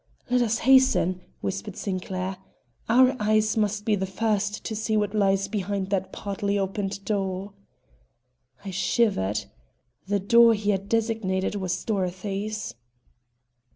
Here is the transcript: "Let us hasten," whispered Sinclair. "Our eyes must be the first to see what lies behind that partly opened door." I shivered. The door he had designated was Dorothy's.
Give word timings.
"Let 0.31 0.41
us 0.41 0.57
hasten," 0.57 1.21
whispered 1.41 1.77
Sinclair. 1.77 2.37
"Our 2.89 3.15
eyes 3.19 3.55
must 3.55 3.85
be 3.85 3.93
the 3.93 4.07
first 4.07 4.63
to 4.65 4.75
see 4.75 4.97
what 4.97 5.13
lies 5.13 5.47
behind 5.47 5.91
that 5.91 6.11
partly 6.11 6.57
opened 6.57 7.05
door." 7.05 7.53
I 8.65 8.71
shivered. 8.71 9.45
The 10.07 10.19
door 10.19 10.55
he 10.55 10.71
had 10.71 10.89
designated 10.89 11.53
was 11.53 11.85
Dorothy's. 11.85 12.73